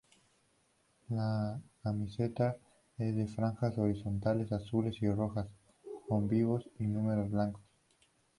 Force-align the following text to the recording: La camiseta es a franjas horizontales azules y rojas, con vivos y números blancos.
La 1.09 1.61
camiseta 1.83 2.57
es 2.97 3.19
a 3.29 3.35
franjas 3.35 3.77
horizontales 3.77 4.51
azules 4.51 4.99
y 4.99 5.07
rojas, 5.11 5.45
con 6.07 6.27
vivos 6.27 6.67
y 6.79 6.87
números 6.87 7.29
blancos. 7.29 7.61